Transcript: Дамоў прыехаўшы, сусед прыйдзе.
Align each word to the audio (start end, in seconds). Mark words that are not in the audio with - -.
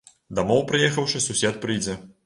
Дамоў 0.39 0.63
прыехаўшы, 0.71 1.25
сусед 1.29 1.61
прыйдзе. 1.67 2.01